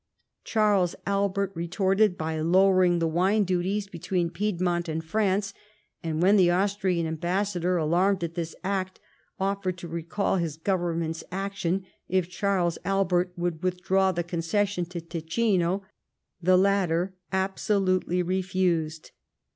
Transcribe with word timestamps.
Charles 0.43 0.95
Albert 1.05 1.51
retorted 1.53 2.17
by 2.17 2.39
lowering 2.41 2.97
the 2.97 3.07
wine 3.07 3.43
duties 3.43 3.87
between 3.87 4.31
Piedmont 4.31 4.89
and 4.89 5.03
France, 5.05 5.53
and 6.01 6.23
when 6.23 6.37
the 6.37 6.49
Austrian 6.49 7.05
ambassador, 7.05 7.77
alarmed 7.77 8.23
at 8.23 8.33
this 8.33 8.55
act, 8.63 8.99
offered 9.39 9.77
to 9.77 9.87
recall 9.87 10.37
his 10.37 10.57
Government's 10.57 11.23
action 11.31 11.85
if 12.09 12.27
Cbarles 12.27 12.79
Albert 12.83 13.31
would 13.37 13.61
withdraw 13.61 14.11
tbe 14.11 14.27
concession 14.27 14.85
to 14.87 15.01
Ticino, 15.01 15.83
tlie 16.43 16.59
latter 16.59 17.13
absolutely 17.31 18.23
refused. 18.23 19.11